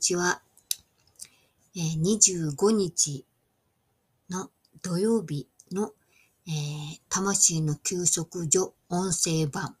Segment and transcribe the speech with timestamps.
[0.00, 0.40] ちは、
[1.76, 3.24] えー、25日
[4.30, 4.50] の
[4.82, 5.92] 土曜日の、
[6.48, 9.76] えー、魂の休息所音声版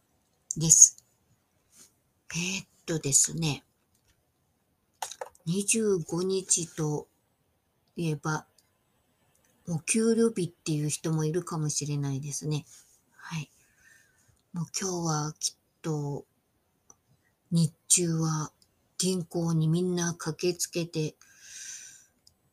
[0.56, 1.02] です。
[2.34, 3.64] えー、っとですね、
[5.48, 7.08] 25日と
[7.96, 8.46] いえば、
[9.66, 12.66] お給料日っていう人もいるかもしれないですね。
[13.16, 13.50] はい。
[14.52, 16.26] もう今日はきっと
[17.50, 18.52] 日中は
[19.00, 21.14] 銀行にみんな駆けつけて、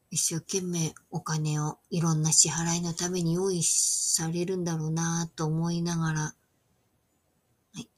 [0.09, 6.33] 一生懸命お金をいろんな支払いのために用意されるんだろうなと思いながら、は
[7.75, 7.89] い、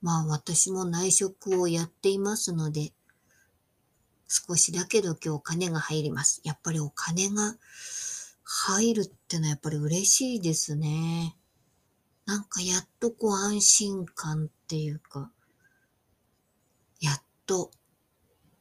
[0.00, 2.92] まあ私も内職をやっていますので、
[4.28, 6.40] 少しだけど今日お金が入ります。
[6.44, 7.56] やっぱりお金が
[8.44, 11.34] 入るってのはやっぱり嬉しいですね。
[12.24, 15.32] なんかやっとこう安心感っていうか、
[17.48, 17.70] と、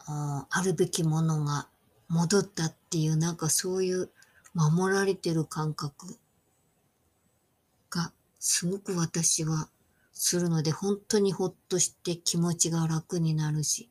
[0.07, 1.67] あるべきものが
[2.07, 4.09] 戻ったっていう、なんかそういう
[4.53, 6.17] 守られてる感覚
[7.89, 9.67] がすごく私は
[10.13, 13.89] するので、本当にほっとして気持ちが楽になるし、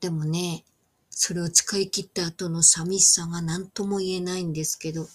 [0.00, 0.64] でもね、
[1.10, 5.08] それを使い切った後の寂しさが何とも言えないんですけど、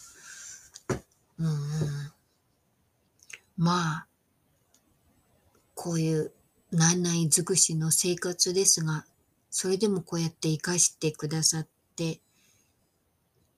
[1.39, 1.47] うん、
[3.57, 4.07] まあ、
[5.75, 6.33] こういう
[6.71, 9.05] ない尽くしの生活ですが、
[9.55, 12.19] それでもこうやって生かしてくださって、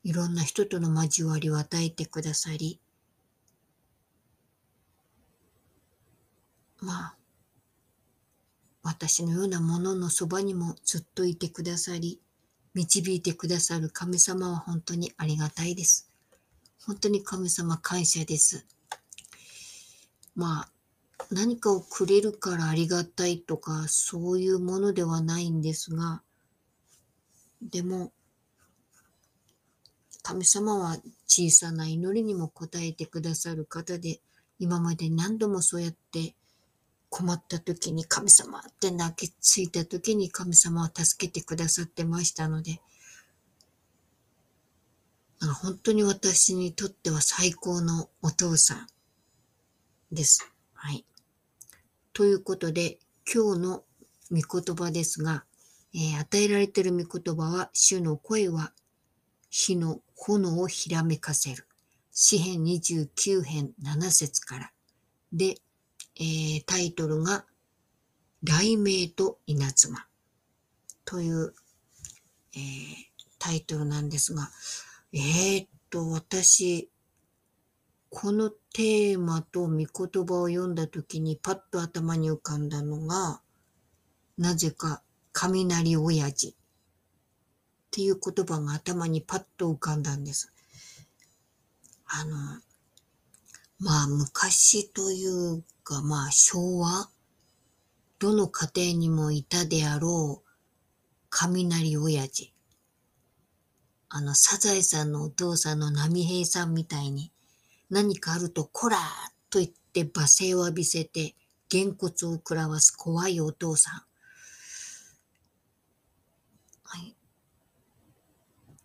[0.04, 2.82] いろんな人との交わりを与えてくださり、
[6.82, 7.16] まあ、
[8.84, 12.20] 私のようなもののそばにもずっといてくださり、
[12.74, 16.12] 導いてくださる神様は本当にありがたいです。
[16.86, 18.66] 本当に神様感謝です。
[20.36, 20.72] まあ、
[21.32, 26.22] 何かをくれるからありがたいとか、そういうものではないんですが、
[27.62, 28.12] でも、
[30.22, 30.98] 神様は
[31.28, 34.20] 小さな祈りにも応えてくださる方で、
[34.60, 36.36] 今まで何度もそうやって
[37.10, 42.82] 困った時に神様って泣きついた時に神様は助けてくださってましたので、
[45.62, 48.88] 本当に私にとっては最高のお父さん
[50.12, 50.52] です。
[50.74, 51.06] はい。
[52.16, 52.98] ということで、
[53.30, 53.84] 今日の
[54.32, 55.44] 御言葉ですが、
[55.94, 58.72] えー、与えられている御言葉は、主の声は
[59.50, 61.68] 火の炎をひらめかせる。
[62.14, 64.72] 詩編29編7節から。
[65.34, 65.58] で、
[66.16, 67.44] えー、タイトルが、
[68.48, 70.08] 雷鳴と稲妻
[71.04, 71.54] という、
[72.56, 72.62] えー、
[73.40, 74.50] タイトルなんですが、
[75.12, 76.90] えー、っと、私、
[78.18, 79.88] このテーマと御言
[80.26, 83.42] 葉を読んだ時にパッと頭に浮かんだのが、
[84.38, 85.04] なぜか
[85.34, 86.54] 雷親父っ
[87.92, 90.54] ていう言葉が頭にパッと浮かんだんです。
[92.06, 92.38] あの、
[93.80, 97.10] まあ昔というかまあ昭和、
[98.18, 100.50] どの家庭にもいたであろう
[101.30, 102.54] 雷親父。
[104.08, 107.34] あの、サザエさんのお父さんの波平さんみたいに、
[107.90, 108.98] 何かあると、こら
[109.50, 111.36] と言って罵声を浴びせて、
[111.70, 113.94] げんこつを食らわす怖いお父さん。
[116.84, 117.16] はい。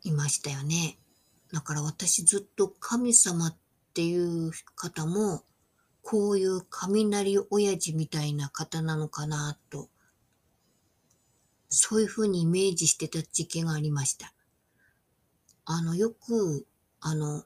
[0.03, 0.99] いましたよね。
[1.53, 3.57] だから私ずっと神様っ
[3.95, 5.45] ていう方も、
[6.03, 9.89] こういう雷親父みたいな方なのかなと、
[11.69, 14.33] そういうふうにイメージしてた時期がありました。
[15.65, 16.67] あの、よく、
[17.01, 17.45] あの、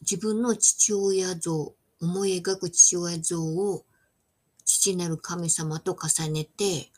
[0.00, 3.84] 自分の父親像、思い描く父親像を
[4.64, 6.90] 父なる神様と重ねて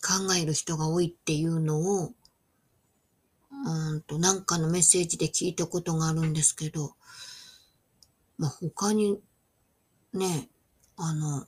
[0.00, 2.12] 考える人が多いっていうのを、
[3.50, 6.94] うんと、なんかのメッセージで聞いたことがあるんですけど、
[8.38, 9.18] まあ、他に
[10.12, 10.48] ね、
[10.96, 11.46] あの、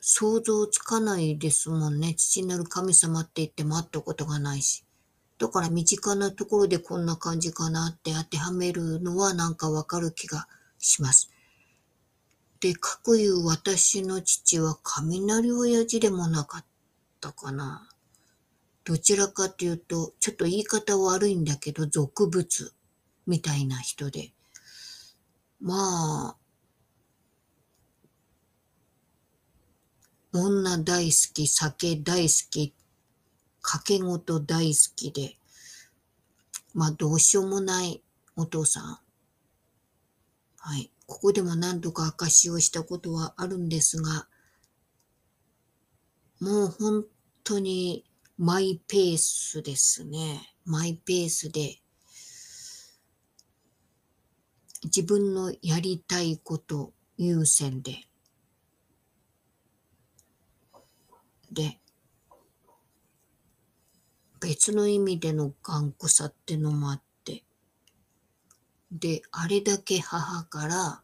[0.00, 2.14] 想像つかないですもんね。
[2.14, 4.83] 父なる神様って言っても会ったことがないし。
[5.38, 10.46] だから身近なところでこんな感じかなって当てはめるのはなんかわかる気が
[10.78, 11.30] します。
[12.60, 16.64] で、かくいう私の父は雷親父でもなかっ
[17.20, 17.88] たかな。
[18.84, 22.72] どちらかというと、ちょっと言い方悪いんだけど、俗物
[23.26, 24.32] みたいな人で。
[25.60, 26.36] まあ、
[30.32, 32.74] 女大好き、酒大好き
[33.64, 35.38] 掛け事大好きで、
[36.74, 38.02] まあどうしようもない
[38.36, 38.98] お父さん。
[40.58, 40.92] はい。
[41.06, 44.28] ここでも何度か証しをしたことはあるんですが、
[46.40, 47.06] もう本
[47.42, 48.04] 当に
[48.36, 50.54] マイペースですね。
[50.66, 51.78] マイペースで、
[54.84, 58.04] 自分のやりたいこと優先で、
[61.50, 61.80] で、
[64.66, 67.44] 別の意味での頑固さってのもあって、
[68.90, 71.02] で、あれだけ母から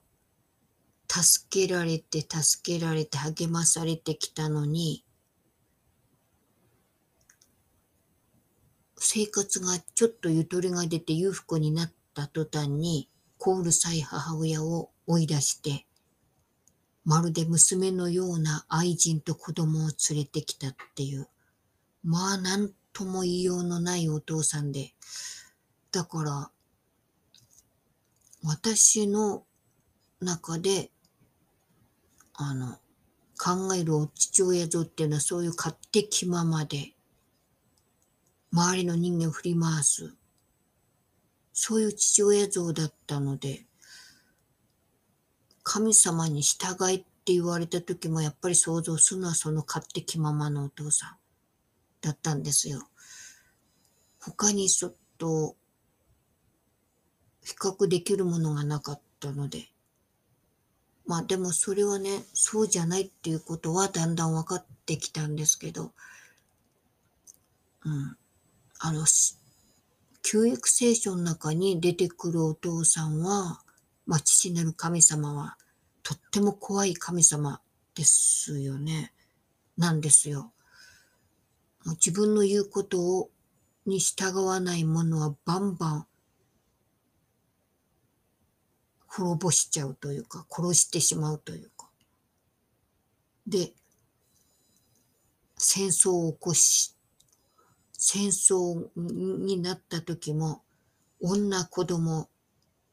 [1.06, 5.04] 助けられて助けられて励まされてきたのに、
[8.96, 15.84] 生活がちょっとゆとりが出て裕福になった途端に、コールさい母親を追い出して、
[17.04, 21.28] まるで娘のような愛人と子供を連れてきたっていう、
[22.02, 24.94] まあなんとも言いようのないお父さんで、
[25.92, 26.50] だから、
[28.42, 29.44] 私の
[30.20, 30.90] 中で、
[32.34, 32.78] あの、
[33.38, 36.92] 考えるお父親像っていうのはそういう勝手気ままで、
[38.52, 40.14] 周りの人間を振り回す、
[41.52, 43.66] そういう父親像だったので、
[45.62, 51.19] 神様に従いって言われた時もやっぱり想像するのはその勝手気ままのお父さん。
[52.00, 52.88] だったんですよ。
[54.20, 55.56] 他にちょっと
[57.44, 59.68] 比較できるものがなかったので。
[61.06, 65.92] まあでもそれはね、そうじゃないっていうことはだんだん分かってきたんですけど、
[67.84, 68.16] うん。
[68.78, 69.04] あの、
[70.22, 73.60] 旧約聖書の中に出てくるお父さんは、
[74.06, 75.56] まあ父なる神様は
[76.02, 77.60] とっても怖い神様
[77.94, 79.12] ですよね。
[79.76, 80.52] なんですよ。
[81.84, 83.30] もう自分の言うことを
[83.86, 86.06] に従わない者はバンバン
[89.10, 91.90] 滅ぼしちゃうというか、殺してしまうというか。
[93.46, 93.72] で、
[95.58, 96.94] 戦争を起こし、
[97.92, 100.62] 戦争になった時も、
[101.20, 102.30] 女、子供、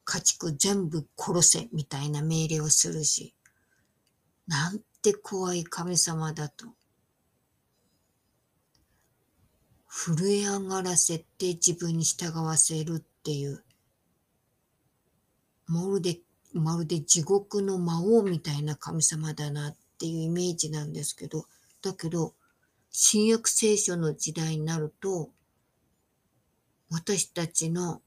[0.03, 3.35] 家畜全部殺せみたいな命令をするし、
[4.47, 6.65] なんて怖い神様だと。
[9.99, 13.63] 震え上がらせて自分に従わせるっていう、
[15.65, 16.19] まるで、
[16.53, 21.45] まるで地獄の魔王みたいな神様だなっていうイメージなんですけど、
[21.81, 22.35] だけど、
[22.91, 25.31] 新約聖書の時代になると、
[26.91, 28.03] 私たちの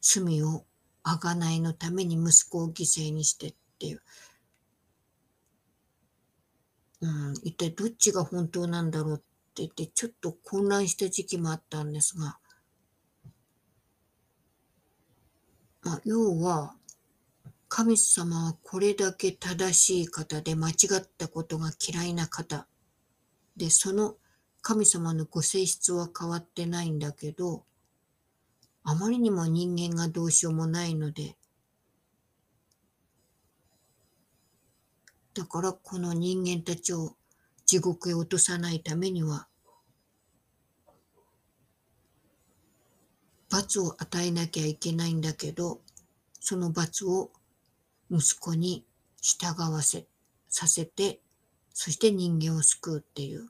[0.00, 0.64] 罪を
[1.04, 4.02] あがないのために息子を犠牲にしてっていう。
[7.00, 12.38] うん、一体どっちが本当なんだろうって言って、ちょっと混乱した時期もあったんですが、
[15.82, 16.74] まあ、要は、
[17.68, 22.66] 神様はこれだけ正しい方で間違ったことが嫌いな方。
[23.56, 24.16] で、その
[24.60, 27.64] 神様のご性質は変わってないんだけど、
[28.84, 31.36] あまりにも人間がどうしようもないので、
[35.34, 37.16] だからこの人間たちを
[37.72, 39.48] 地獄へ落とさないためには、
[43.48, 45.80] 罰を与えなきゃいけないんだけど、
[46.38, 47.30] その罰を
[48.10, 48.84] 息子に
[49.22, 50.06] 従わせ、
[50.50, 51.22] させて、
[51.72, 53.48] そして人間を救うっていう。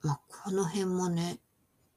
[0.00, 1.40] まあ、この辺もね、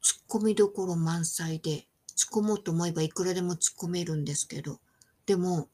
[0.04, 4.82] 突っ込みどころ満載で、突っ込もうと思えばいくらでも突っ込めるんですけど、
[5.26, 5.70] でも、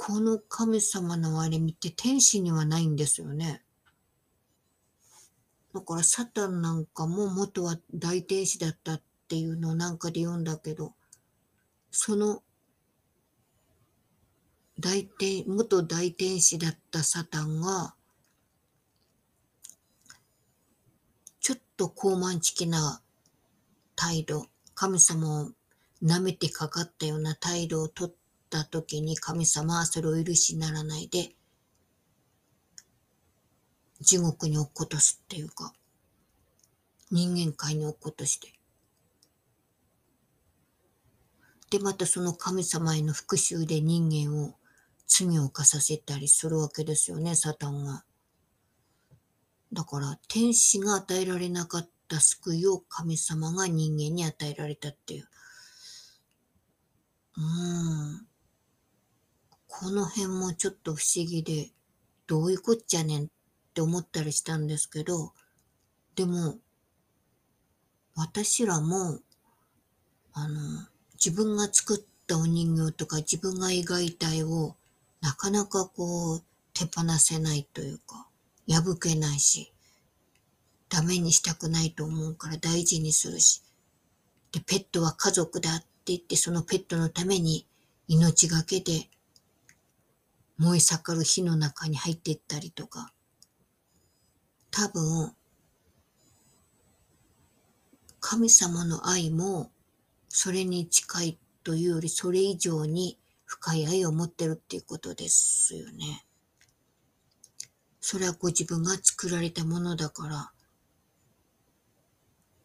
[0.00, 3.62] この神様のあれ見て天使にはないんですよね。
[5.74, 10.94] だからサタンなんかも元は大天使だったっていうのをなんかで読んだけど、
[11.90, 12.44] その
[14.78, 17.96] 大天、元大天使だったサタンが、
[21.40, 23.02] ちょっと高慢チキな
[23.96, 25.50] 態度、神様を
[26.00, 28.14] 舐めてかかったような態度をとっ
[28.48, 31.34] た時に神様はそれを許しならないで、
[34.00, 35.72] 地獄に落っことすっていうか、
[37.10, 38.52] 人間界に落っことして。
[41.70, 44.54] で、またその神様への復讐で人間を
[45.06, 48.04] 罪を犯させたりするわけですよね、サタンが。
[49.72, 55.28] だから、天使が与えられなかった救いを神様が人間に与えられたっていう。
[57.36, 58.26] うん。
[59.68, 61.70] この辺もちょっと不思議で、
[62.26, 63.26] どういうこっちゃねんっ
[63.74, 65.32] て思ったりしたんですけど、
[66.16, 66.56] でも、
[68.16, 69.20] 私らも、
[70.32, 70.58] あの、
[71.14, 74.74] 自分が作ったお人形とか自分が描いた絵を
[75.20, 78.26] なかなかこう手放せないというか、
[78.68, 79.72] 破けないし、
[80.88, 83.62] ダメにしたくないと思うから大事にするし。
[84.52, 87.66] で、ペットは家族だって言って、そのペットのために
[88.08, 89.08] 命がけで
[90.58, 93.12] 燃え盛る火の中に入っていったりとか。
[94.70, 95.32] 多分、
[98.20, 99.70] 神様の愛も
[100.28, 106.26] それに近いというよりそれ以上に深い愛を持ってるっていうことですよね。
[108.00, 110.52] それはご自分が作られたものだから、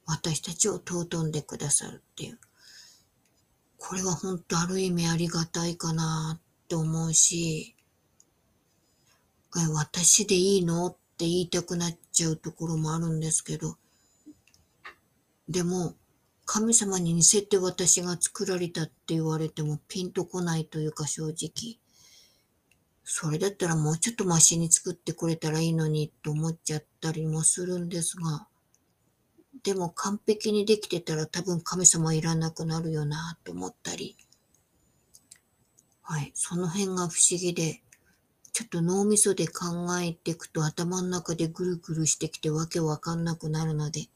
[0.06, 2.40] 私たちを尊んでくださるっていう。
[3.78, 7.76] これは本当ある意味ありがたいかなって思うし、
[9.56, 13.78] 私でいいのって言いたくなっちゃうところもあるんですけど、
[15.48, 15.96] でも、
[16.46, 21.80] 神様に似せて私が作られたって言われてもピンとこないというか正直。
[23.06, 28.48] それだったらもうちょっとマシに作ってくれたらいいのにと思っちゃったりもするんですが、
[29.64, 34.18] でも完璧にできてたら多分神様いらなくなるよなと思ったり、
[36.02, 37.83] はい、その辺が不思議で、
[38.54, 39.66] ちょっと脳みそで考
[40.00, 44.10] えていくと頭の中でぐるぐるしてきてわけわかんなくなるので、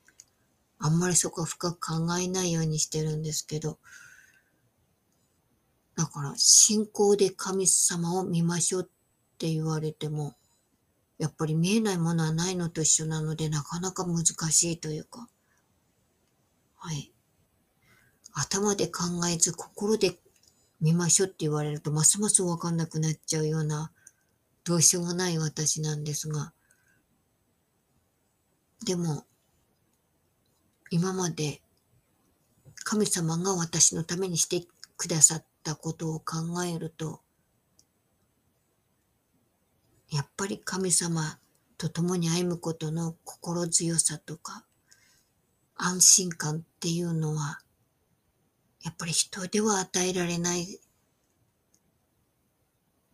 [0.77, 3.79] あんまりそこは深く考えないようにしてるんですけど、
[5.95, 10.35] だから信仰で神様を見ましょうって言われても、
[11.17, 15.27] やっぱり見えないものはないのと一緒なのでなかなか難しいというか、
[16.75, 17.11] はい。
[18.33, 19.03] 頭で考
[19.33, 20.19] えず心で
[20.79, 23.91] 見ましょうって言われるとますますわかんなくなっちゃうような
[24.67, 26.51] どうしようもない私なんですが、
[28.85, 29.23] でも
[30.89, 31.61] 今まで
[32.83, 37.21] 神様が私のためにしてくださったことを考えると、
[40.11, 41.39] やっぱり神様
[41.77, 44.65] と共に歩むことの心強さとか
[45.75, 47.59] 安心感っていうのは、
[48.83, 50.79] やっぱり人では与えられない、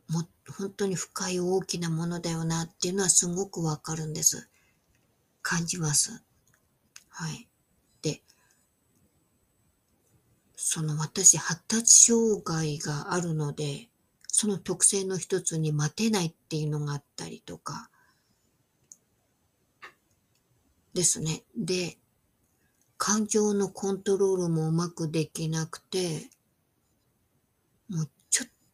[0.09, 4.49] も、本当に深い大きなものだよなっていうのはすごくわかるんです。
[5.41, 6.23] 感じます。
[7.09, 7.47] はい。
[8.01, 8.21] で
[10.55, 13.89] その私発達障害があるので、
[14.27, 17.89] その特性の一つに待てないっていうのがあったりとか、
[20.93, 21.43] ですね。
[21.57, 21.97] で、
[22.97, 26.29] 感情のコントロールもうまくできなくて、
[27.89, 28.09] もう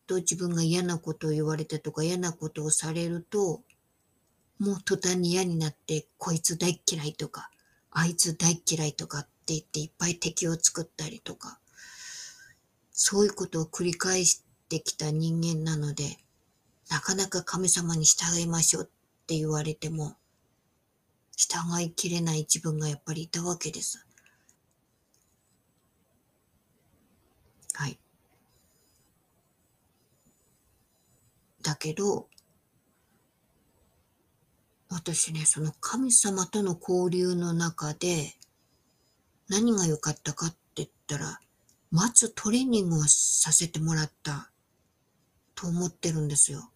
[0.10, 3.62] と自分が嫌なことを言われてとか嫌なことをされると、
[4.58, 7.52] もう途端に嫌になって、こいつ大嫌いとか、
[7.92, 11.60] あいつ大嫌いとかって言っていっぱい敵を作ったりとか、
[12.92, 16.18] そういうことを繰り返してきた人間なので、
[16.90, 20.16] なかなか神様に従いましょうって言われても、
[21.38, 24.04] 従いきれない自分がやっぱりいたわけです。
[27.74, 28.00] はい。
[31.70, 32.28] だけど、
[34.90, 38.34] 私ね、その神様との交流の中で、
[39.50, 41.40] 何が良かったかって言ったら、
[41.92, 44.50] 待つトレーニングをさせてもらった
[45.54, 46.72] と思ってるんですよ。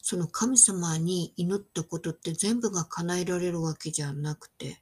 [0.00, 4.80] その神様に祈ったことって全部が叶えられるわけじゃなくて、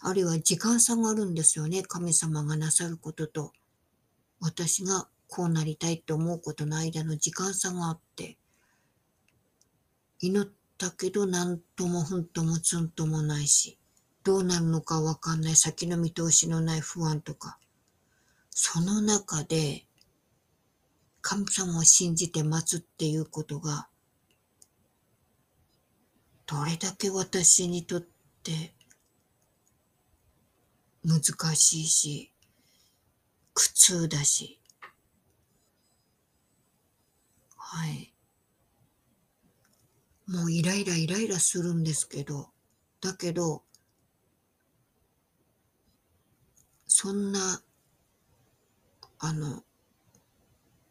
[0.00, 1.82] あるいは時間差があるんですよね。
[1.82, 3.52] 神様がなさることと、
[4.40, 8.36] 私がこうなりたいって思うことの間の時間差があって、
[10.20, 13.78] 祈ったけど何ともふんともつんともないし、
[14.24, 17.58] どうなるのかわかんない先の見通しのない不安とか、
[18.50, 19.84] その中で
[21.20, 23.88] 神様を信じて待つっていうことが
[26.46, 28.00] どれだけ私にとっ
[28.42, 28.72] て
[31.04, 31.20] 難
[31.54, 32.32] しいし
[33.52, 34.57] 苦痛だし
[37.70, 38.14] はい
[40.26, 42.48] もうイライライライラするんですけど
[43.00, 43.62] だけど
[46.86, 47.62] そんな
[49.20, 49.64] あの、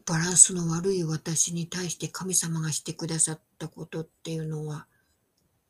[0.06, 4.88] バランスの悪い私に対して神様がしてくださったことっていうのは、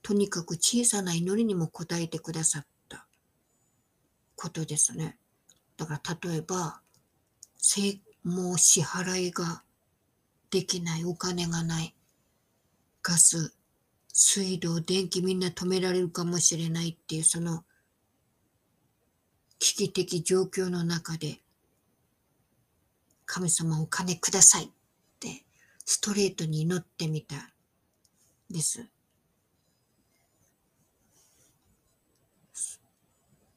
[0.02, 3.06] とにかく小さな祈りにも応えてくださった
[4.36, 5.18] ことですね。
[5.78, 6.82] だから例えば、
[8.24, 9.64] もう支払いが
[10.50, 11.96] できない、お金がない、
[13.04, 13.54] ガス、
[14.08, 17.64] 水道、電気みんな止められるかもしれないっていうその
[19.60, 21.40] 危機的状況の中で
[23.26, 24.70] 神様お金くださいっ
[25.20, 25.46] て
[25.86, 27.36] ストレートに祈ってみた
[28.50, 28.88] です。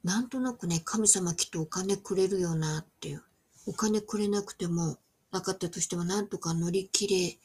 [0.02, 3.22] なんとなくね、神様きっとお金くれるよなっていう。
[3.66, 4.98] お金くれなくても、
[5.32, 7.38] なかったとしてもなんとか乗り切れ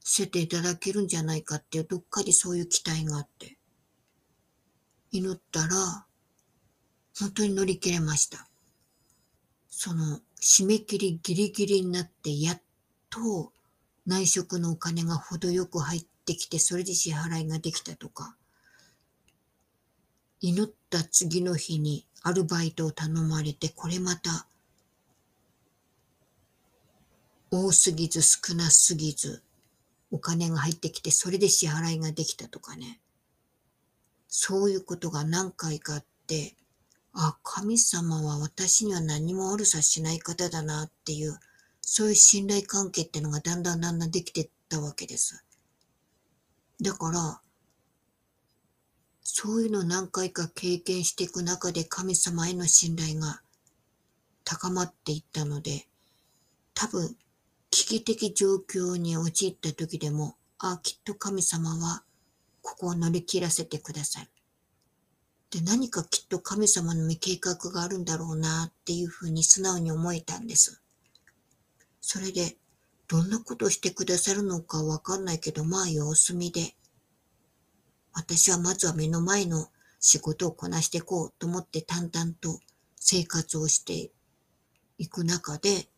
[0.00, 3.56] せていただけるんじゃないかっていう、どっかでそういう期待があって。
[5.12, 6.06] 祈ったら、
[7.18, 8.48] 本当に乗り切れました。
[9.68, 12.62] その、締め切りギリギリになって、やっ
[13.10, 13.52] と
[14.06, 18.36] 内職のお金が程よく入ってきて、それで支払いができたとか、
[20.40, 24.46] 祈った次の日にアルバイトを頼まれて、これまた、
[27.50, 29.42] 多すぎず少なすぎず、
[30.10, 33.00] お金が入ってきて、それで支払いができたとかね。
[34.28, 36.54] そういうことが何回かあって、
[37.12, 41.38] あ、神様は私には何も悪さしない方だなっていう、
[41.80, 45.44] そういう信頼関係ってのがだんだんだんだんできてったわけです。
[46.80, 47.40] だから、
[49.24, 53.42] そういうのを何回か経験していく中で神様への信頼が
[54.44, 55.88] 高まっていったので、
[56.74, 57.16] 多分
[57.90, 62.04] 危機的状況に陥った時でも、ああ、きっと神様は
[62.62, 64.28] ここを乗り切らせてくださる。
[65.50, 70.80] で、何かきっと神様の計画があるんだろうなっていうふうに素直に思えたんです。
[72.00, 72.56] それで、
[73.08, 76.76] どんなことをしてくださるのかわかんないけど、まあ様子見で、
[78.12, 79.66] 私はまずは目の前の
[79.98, 82.60] 仕事をこなしていこうと思って淡々と
[82.94, 84.12] 生活をして
[84.98, 85.89] いく中で、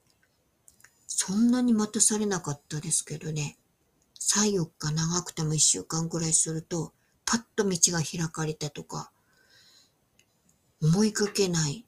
[1.14, 3.58] そんなに待たされなかったですけどね、
[4.18, 6.92] 3、4日長くても1週間ぐらいすると、
[7.26, 9.12] パッと道が開かれたとか、
[10.82, 11.86] 思いがけない、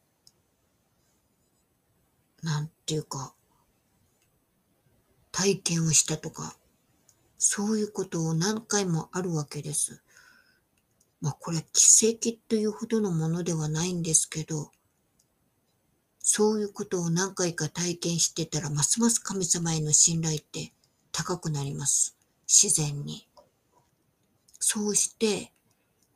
[2.42, 3.34] なんていうか、
[5.32, 6.56] 体験をしたとか、
[7.38, 10.02] そういうことを何回もあるわけです。
[11.20, 14.70] まあこれは奇跡というほどのものではないんですけど、
[16.26, 20.72] そういうことを何回か体験してたら、ますます神様への信頼って
[21.12, 22.16] 高くなります。
[22.48, 23.28] 自然に。
[24.58, 25.52] そうして、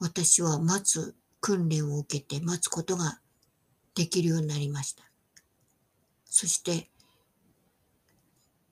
[0.00, 3.20] 私は待つ訓練を受けて待つことが
[3.94, 5.04] できるようになりました。
[6.24, 6.88] そして、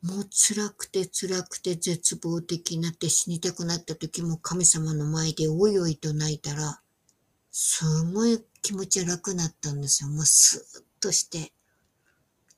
[0.01, 6.81] もう辛くて辛くて絶望的になって死にたくなった時も神様の前でおいおいと泣いたら、
[7.51, 10.09] すごい気持ち楽になったんですよ。
[10.09, 11.53] もうスーッとして、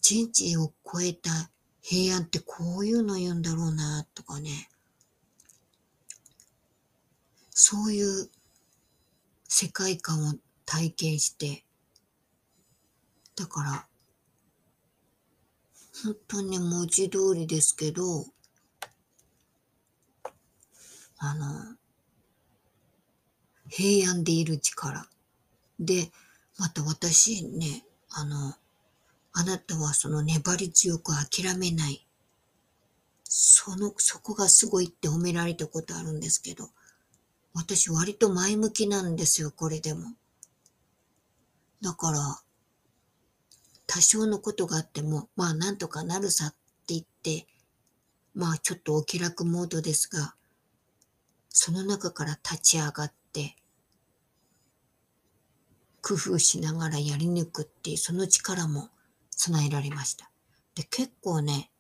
[0.01, 4.69] 人知を超えた平安ってこういうの言うんだろうな、とかね。
[7.51, 8.31] そういう
[9.49, 11.65] 世界観を体験して、
[13.35, 13.87] だから、
[16.05, 18.27] 本当に文字通りですけど、
[21.19, 21.77] あの、
[23.69, 25.09] 平安でいる力。
[25.81, 26.13] で、
[26.59, 28.55] また私ね、あの、
[29.33, 32.07] あなたはその粘り強く諦めない。
[33.25, 36.71] その、そこがすごいって褒められたことあるんですけど、
[37.55, 40.15] 私割と前向きなんですよ、これでも。
[41.83, 42.41] だから、
[43.87, 46.51] 多少のことがあっても、まあなんとかなるさっ
[46.87, 47.47] て言って、
[48.35, 50.35] まあちょっとお気楽モードですが、
[51.49, 53.28] その中から立ち上がって、
[56.03, 58.91] 工夫しながらやり抜くっていう、その力も
[59.31, 60.31] 備えられました。
[60.75, 61.71] で、結構ね、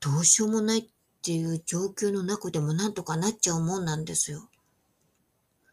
[0.00, 0.84] どうしようもないっ
[1.22, 4.48] ていう状況の中でもなんとかなっちゃうもんなんですよ。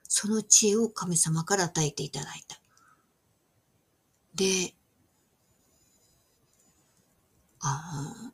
[0.03, 2.59] その知恵を神様から与えていただいた。
[4.35, 4.73] で、
[7.59, 8.31] あ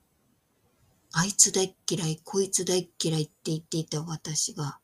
[1.14, 4.80] あ、あいつ大っ嫌い、こいつ大っ嫌いって言っていた私が、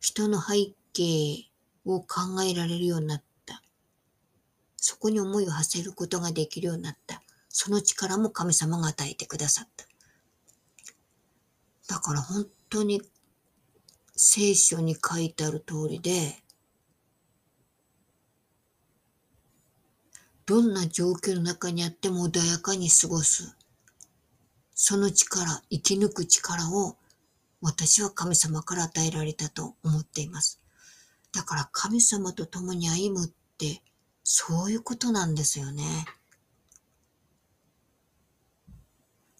[0.00, 1.50] 人の背景
[1.84, 3.22] を考えられるようになっ。
[4.80, 7.20] そこに思いを馳せることができるようになった。
[7.48, 9.84] その力も神様が与えてくださった。
[11.88, 13.02] だから本当に
[14.14, 16.36] 聖書に書いてある通りで、
[20.46, 23.56] どんな状況の中にあっても穏やかに過ごす。
[24.74, 26.96] その力、生き抜く力を
[27.60, 30.60] 私は神様から与えられたと思っています。
[31.32, 33.82] だから神様と共に歩むって
[34.30, 36.04] そういうことなんですよね。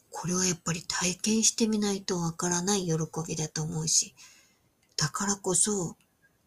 [0.09, 2.95] これはやっぱり体験してみないとわからない喜
[3.27, 4.15] びだと思うし、
[4.97, 5.99] だからこそ、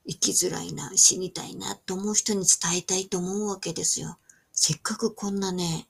[0.08, 4.18] 生きづらいな、死にたいなと思う人に伝えたいと思うわけですよ。
[4.52, 5.88] せっかくこんなね、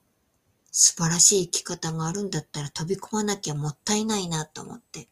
[0.74, 5.08] 素晴らしい生き方があるんだったら飛び込まなきゃもったいないなと思って。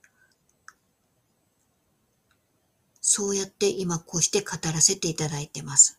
[3.00, 5.99] そうやって今こうして語らせていただいてます。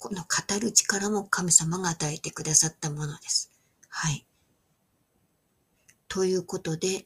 [0.00, 3.52] この語る力も神様が与えてくださったものです。
[3.90, 4.24] はい。
[6.08, 7.04] ということで、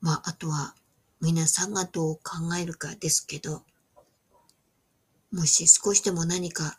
[0.00, 0.76] まあ、あとは
[1.20, 3.64] 皆さんがどう考えるかですけど、
[5.32, 6.78] もし少しでも何か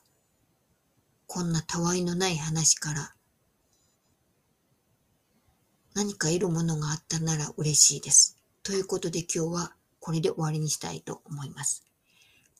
[1.27, 3.13] こんなたわいのない話から
[5.95, 8.39] 何か得るものがあったなら嬉しいです。
[8.63, 11.83] ということで今日はこれで終わりにしたいと思います。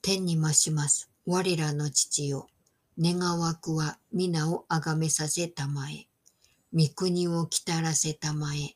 [0.02, 1.10] 天に増します。
[1.26, 2.48] 我らの父よ。
[3.00, 6.08] 願わくは皆をあがめさせたまえ。
[6.74, 8.76] 御国をきたらせたまえ。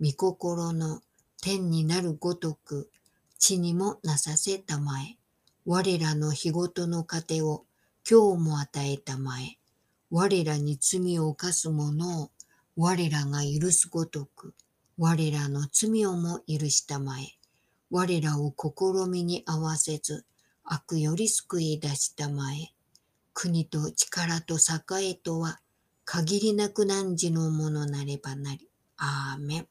[0.00, 1.00] 御心の
[1.42, 2.90] 天になるごとく
[3.38, 5.16] 地にもなさせたまえ。
[5.64, 7.64] 我らの日ごとの糧を
[8.08, 9.58] 今日も与えたまえ。
[10.10, 12.30] 我らに罪を犯す者を
[12.76, 14.54] 我らが許すごとく、
[14.98, 17.38] 我らの罪をも許したまえ。
[17.90, 20.24] 我らを試みに合わせず、
[20.74, 22.72] 悪より救い出したまえ。
[23.34, 25.60] 国と力と栄とは、
[26.06, 28.70] 限りなく汝のものなればなり。
[28.96, 29.68] アーメン。